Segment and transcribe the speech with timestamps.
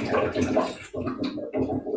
[0.00, 1.91] なすすか?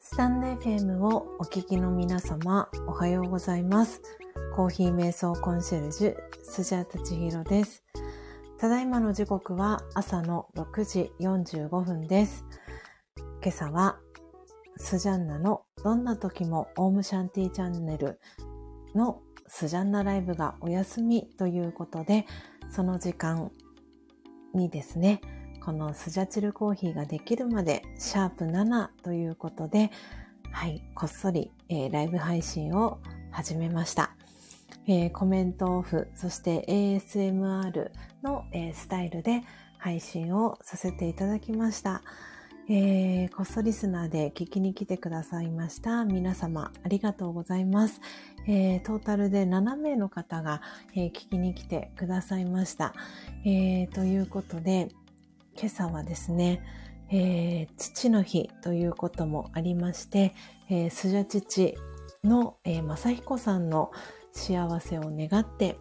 [0.00, 4.00] スタンド FM をお聞きの皆様、おはようございます。
[4.56, 7.84] コーヒー瞑想コンシェルジュ、スジャータチヒロです。
[8.58, 12.46] ただいまの時刻は朝の6時45分です。
[13.42, 13.98] 今朝は、
[14.76, 18.18] スジャンナのどんな時もオームシャンティチャンネル
[18.94, 22.26] のスジャンナライブがお休みということで、
[22.70, 23.50] その時間
[24.54, 25.20] にですね、
[25.68, 29.90] このスジャチルコーヒーができるまで、シャープ7ということで、
[30.50, 33.00] はい、こっそり、えーライブ配信を
[33.30, 34.12] 始めました。
[34.86, 37.90] えーコメントオフ、そして ASMR
[38.22, 39.42] の、えースタイルで
[39.76, 42.00] 配信をさせていただきました。
[42.70, 48.00] えーこっそリスナーで聞きに来てくださいました皆様ありがとうございます。
[48.46, 50.62] えートータルで7名の方が、
[50.94, 52.94] えー聞きに来てくださいました。
[53.44, 54.88] えーということで、
[55.60, 56.62] 今朝はですね、
[57.10, 60.36] えー父の日ということもありまして、
[60.70, 61.74] えースジャ父
[62.22, 63.90] の、えー、正彦さんの
[64.30, 65.76] 幸せを願って、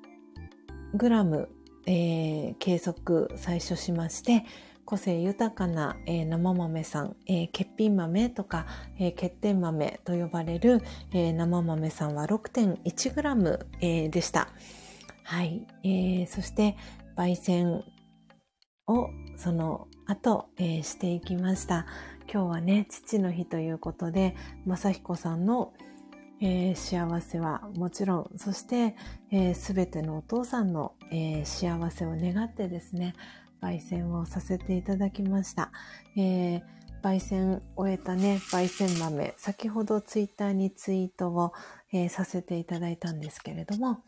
[0.94, 1.48] グラム、
[1.86, 4.44] えー計測最初しまして、
[4.84, 8.66] 個性豊かな、えー生豆さん、えー欠品豆とか、
[8.98, 10.82] えー欠点豆と呼ばれる、
[11.12, 14.48] えー生豆さんは6.1グラム、えーでした。
[15.24, 15.66] はい。
[15.82, 16.76] えーそして、
[17.16, 17.82] 焙煎
[18.86, 21.86] をその後、えーしていきました。
[22.32, 25.72] 今日はね、父の日ということで、正彦さんの、
[26.40, 28.96] えー幸せはもちろん、そして
[29.54, 33.14] すべ、てのお父さんの、えー幸せを願ってですね、
[33.62, 35.70] 焙煎をさせていただきました。
[36.16, 36.62] えー
[37.02, 41.52] 焙煎終えたね、焙煎豆、先ほどツイッターにツイートを、
[41.92, 43.98] えーさせていただいたんですけれども、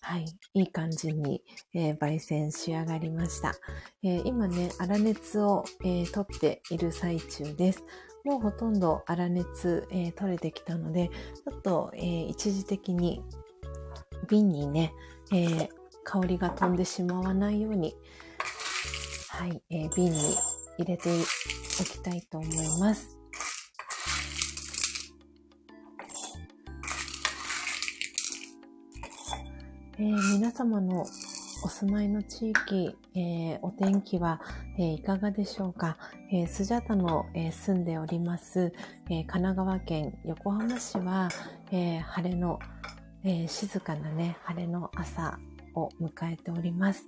[0.00, 0.26] はい。
[0.54, 1.42] いい感じに、
[1.74, 3.54] えー焙煎仕上がりました。
[4.02, 7.82] えー今ね、粗熱を、えー取っている最中です。
[8.28, 13.22] もうほとんど粗熱、えー取れてきたので、ちょっと、えー一時的に
[14.28, 14.92] 瓶にね、
[15.32, 15.68] えー
[16.04, 17.96] 香りが飛んでしまわないように、
[19.28, 20.20] はい、えー瓶に
[20.76, 21.08] 入れて
[21.80, 23.16] おきたいと思います。
[29.98, 31.06] えー皆様の
[31.64, 34.40] お住まいの地域、えーお天気は、
[34.78, 35.96] えーいかがでしょうか、
[36.32, 38.72] えースジャタの、えー住んでおります、
[39.10, 41.28] えー神奈川県横浜市は、
[41.72, 42.60] えー晴れの、
[43.24, 45.38] えー静かなね、晴れの朝
[45.74, 47.04] を迎えております。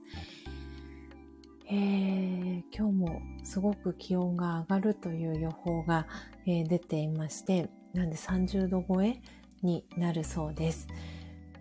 [1.68, 6.06] えー今日もすごく気温が上がるという予報が、
[6.46, 9.20] えー出ていまして、なんで30度超え
[9.62, 10.88] になるそうです。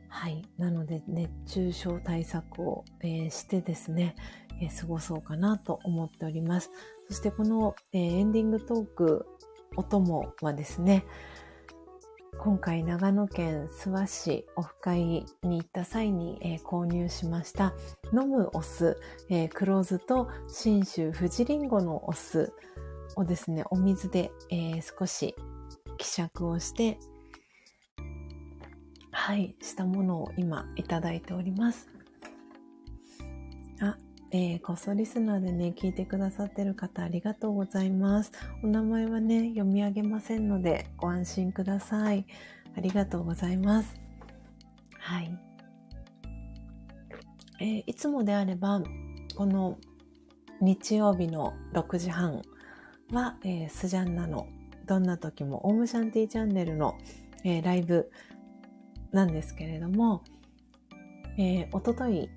[0.10, 0.41] はい。
[0.57, 4.16] なので、熱中症対策を、えーしてですね、
[4.62, 6.72] えー過ごそうかなと思っております。
[7.07, 9.26] そしてこの、えーエンディングトーク、
[9.78, 11.05] お供はですね、
[12.39, 17.74] 今回長野県諏訪市オフ会に行った際に、えー購入しました
[18.12, 18.99] 飲むお酢、
[19.30, 22.51] えー黒酢と信州富士リンゴのお酢
[23.16, 25.36] をですね、お水で、えー少し
[25.97, 26.97] 希釈をして、
[29.12, 31.89] はい、したものを今いただいております。
[33.82, 33.97] あ、
[34.32, 38.32] えー、こっそリスナーでね、聞いてくださってる方ありがとうございます。
[38.64, 42.26] お名前はね、読み上げませんので、ご安心ください。
[42.78, 43.99] ありがとうございます。
[44.99, 45.32] はい。
[47.62, 48.82] えーいつもであれば、
[49.36, 49.78] この
[50.62, 52.41] 日曜日の6時半
[53.12, 54.47] は、えースジャンナの
[54.86, 56.97] どんな時もオームシャンティチャンネルの、
[57.43, 58.12] えーライブ
[59.12, 60.24] なんですけれども、
[61.38, 62.30] えー、おととい、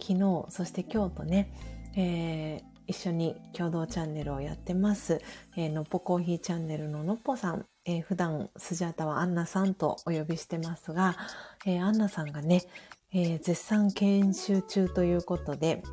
[0.00, 1.52] 昨日、そして今日とね、
[1.96, 5.20] えー一緒に共同チャンネルをやってます、
[5.56, 11.16] えーのっぽコーヒーチャンネルののっぽさん、えー普段スジャータはアンナさんとお呼びしてますが、
[11.64, 12.64] えーアンナさんがね、
[13.12, 15.84] えー絶賛研修中ということで、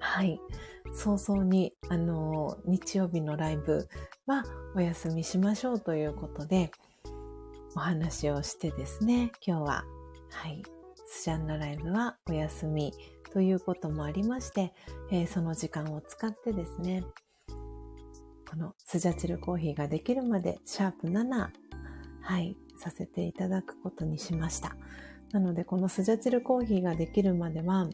[0.00, 0.38] はい、
[0.94, 3.88] 早々に、あのー日曜日のライブ
[4.26, 4.44] は
[4.76, 6.70] お休みしましょうということで、
[7.78, 9.84] お話をしてですね、今日は、
[10.32, 10.64] はい、
[11.06, 12.92] スジャンナライブはお休み
[13.32, 14.72] ということもありまして、
[15.12, 17.04] えーその時間を使ってですね、
[18.50, 21.50] このスジャチルコーヒーができるまで、シャープ7、
[22.20, 24.74] はい、させていただくことにしました。
[25.30, 27.88] なので、このスジャチルコーヒーができるまでは、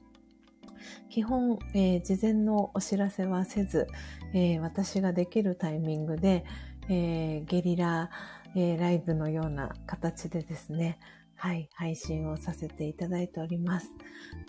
[1.11, 3.87] 基本、えー、事前のお知らせはせず、
[4.33, 6.47] えー、私ができるタイミングで、
[6.89, 8.09] えー、ゲリラ、
[8.55, 10.99] えライブのような形でですね、
[11.35, 13.89] はい、配信をさせていただいております。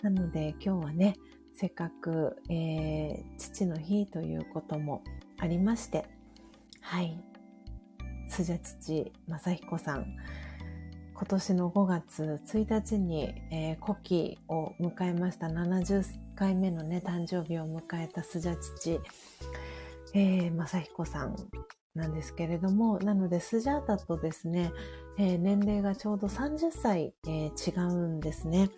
[0.02, 1.16] なので今日はね、
[1.54, 5.02] せっかく、え父の日ということも
[5.38, 6.04] ありまして、
[6.80, 7.18] はい、
[8.28, 10.16] スジャ父正彦さん、
[11.14, 16.04] 今年の5月1日に、えー、古希を迎えました70
[16.34, 19.00] 回目のね、誕生日を迎えたスジャ父、
[20.12, 21.36] えー、正彦さん
[21.96, 24.72] なんですけれども、なのでスジャータとですね、
[25.18, 28.70] えー、年齢がちょうど30歳、えー、違うんですね。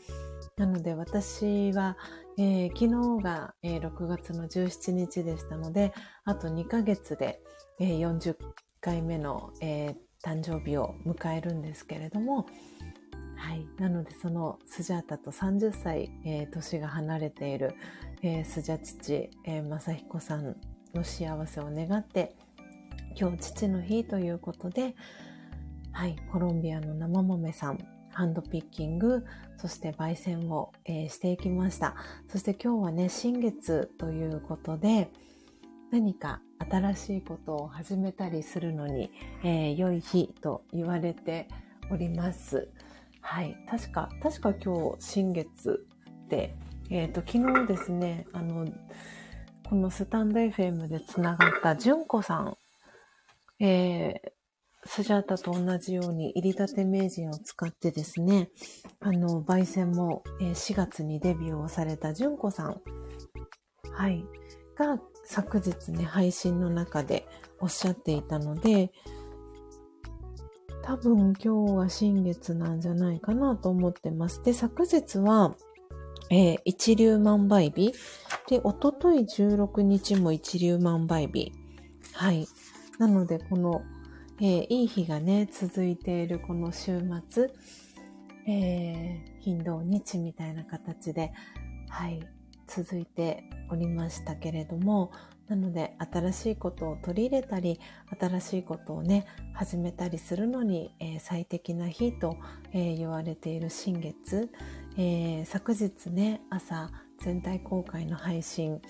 [0.56, 1.96] なので私は、
[2.36, 5.92] えー、昨日が、えー、6月の17日でしたので、
[6.24, 7.40] あと2ヶ月で、
[7.80, 8.36] えー、40
[8.80, 12.46] 回目の、えー、誕生日を迎えるんですけれども、
[13.36, 13.66] はい。
[13.78, 17.74] なので、そのスジャータと30歳、えー、年が離れている、
[18.22, 20.56] えー、スジャ父、えー、正彦さん
[20.92, 22.34] の幸せを願って、
[23.20, 24.94] 今日父の日ということで、
[25.90, 26.14] はい。
[26.30, 27.78] コロンビアの生豆さん、
[28.12, 29.24] ハンドピッキング、
[29.56, 31.96] そして焙煎を、えー、していきました。
[32.28, 35.10] そして今日はね、新月ということで、
[35.90, 36.40] 何か
[36.70, 39.10] 新しいことを始めたりするのに、
[39.42, 41.48] えー、良い日と言われて
[41.90, 42.68] おります。
[43.20, 43.56] はい。
[43.68, 45.84] 確か、確か今日新月
[46.28, 46.54] で、
[46.90, 48.64] えっ、ー、と、昨日ですね、あの、
[49.68, 52.56] このスタンド FM でつながった純子さん、
[53.60, 54.30] えー、
[54.84, 58.50] スジャータと同じように入りたて名人を使ってですね、
[59.00, 62.80] あの、焙煎も、え、4月にデビューをされた純子さん、
[63.92, 64.24] はい、
[64.76, 67.26] が昨日ね、配信の中で
[67.60, 68.92] おっしゃっていたので、
[70.82, 74.42] 多分今日は新月なんじゃないかなと思ってます。
[74.42, 75.54] で、昨日は、
[76.30, 77.92] えー、一粒万倍日。
[78.48, 81.52] で、おととい16日も一粒万倍日。
[82.14, 82.46] はい。
[82.98, 83.82] なので、この、
[84.40, 87.50] えー、いい日がね、続いているこの週末、
[88.46, 91.32] えー、金土日みたいな形で、
[91.88, 92.20] はい、
[92.66, 95.12] 続いておりましたけれども、
[95.46, 97.80] なので新しいことを取り入れたり、
[98.18, 102.36] 新しいことをね、始めたりするのに、えー、最適な日と、
[102.72, 104.50] え、言われている新月、
[104.96, 106.90] え、昨日ね、朝
[107.20, 108.82] 全体公開の配信、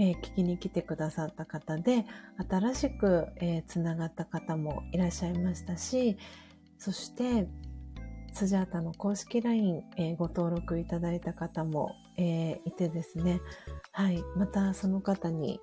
[0.00, 2.06] え聞きに来てくださった方で、
[2.48, 6.16] 新しく、えつながった方もいらっしゃいましたし、
[6.78, 7.46] そして、
[8.32, 13.42] スジャータの公式 LINE、えー、ご登録いただいた方も、え、いてですね、
[13.92, 15.60] はい、またその方に、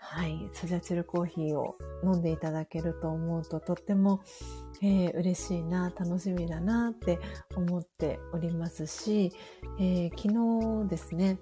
[0.00, 4.20] はい、スジャチルコーヒーを飲んでいただけると思うととっても、
[4.82, 7.18] えー、嬉しいな、楽しみだなって
[7.56, 9.32] 思っておりますし、
[9.78, 11.38] えー、昨日ですね、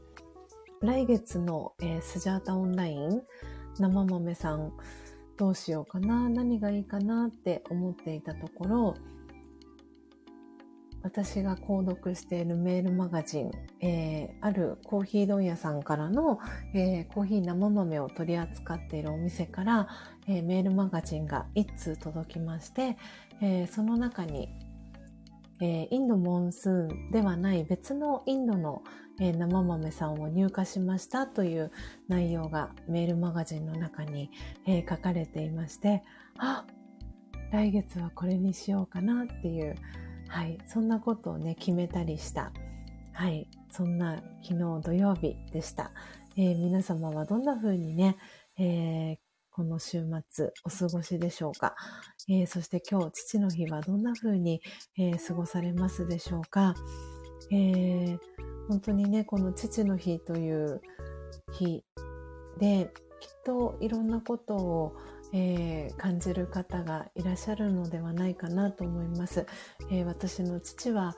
[0.80, 3.22] 来月の、えー、スジャータオンライン
[3.80, 4.72] 生豆さん
[5.36, 8.94] どうしようかな、何がいいかなって思っていたところ、
[11.02, 13.50] 私が購読しているメールマガジン、
[13.80, 16.38] えー、あるコーヒー問屋さんからの、
[16.74, 19.88] えー、コーヒー生豆を取り扱っているお店から、
[20.28, 22.96] えー、メールマガジンが1通届きまして、
[23.40, 24.48] えその中に、
[25.60, 28.82] えインドモンスーンではない別のインドの、
[29.20, 31.72] え生豆さんを入荷しましたという
[32.06, 34.30] 内容がメールマガジンの中に、
[34.66, 36.02] え書かれていまして、
[36.38, 36.64] あ
[37.50, 39.74] 来月はこれにしようかなっていう
[40.28, 42.52] はい、そんなことをね、決めたりした、
[43.12, 45.90] はい、そんな昨日土曜日でした。
[46.36, 48.16] え、皆様はどんな風にね、
[48.58, 49.18] え、
[49.58, 51.74] この週末お過ごしでしょうか？
[52.28, 54.62] えー、そして今日父の日はどんな風に、
[54.96, 56.76] え過ごされますでしょうか？
[57.50, 58.16] え
[58.68, 60.80] 本当にね、この父の日という
[61.54, 61.82] 日
[62.60, 64.96] で、きっといろんなことを
[65.32, 69.44] えー、感じる方がいらっしゃるのではないかなと思います。
[69.90, 71.16] えー、私の父は、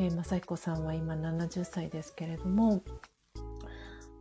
[0.00, 2.82] えー、正彦さんは今70歳ですけれども、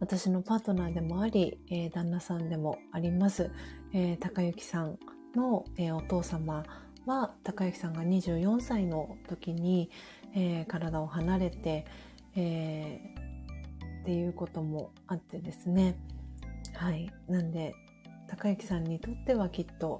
[0.01, 3.51] 私のパートナーでもあり、えー、旦那さんでもあります、
[3.93, 4.97] えー、高幸さん
[5.35, 6.63] の、えー、お父様
[7.05, 9.91] は高幸さんが24歳の時に、
[10.35, 11.85] えー、体を離れて、
[12.35, 15.95] えー、っていうこともあってですね。
[16.73, 17.11] はい。
[17.27, 17.75] なんで
[18.27, 19.99] 高之さんにとってはきっと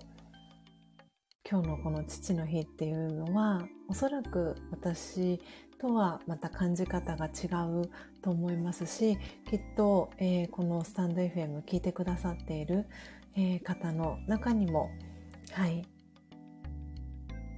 [1.47, 5.39] 今日のこの父の日っていうのはおそらく私
[5.82, 7.48] とはまた感じ方が違
[7.82, 7.90] う
[8.22, 9.18] と思いますし
[9.50, 12.86] きっと、えー、このスタンド FM 聞いてくださっている、
[13.36, 14.92] えー、方の中にも
[15.54, 15.84] はい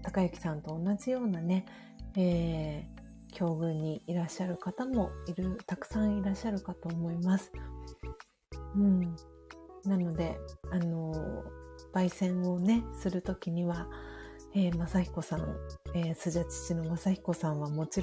[0.03, 1.65] 高之さんと同じようなね、
[2.15, 7.51] えー、境遇にいらっしゃる方もいる、たくさんいらっしゃるかと思います。
[8.75, 9.15] うん。
[9.85, 10.37] なので、
[10.71, 11.43] あの、
[11.93, 13.87] 焙煎をね、するときには、
[14.53, 15.55] えー、正彦さん、
[15.95, 17.91] えー、スジャ父の正彦さんはもちろん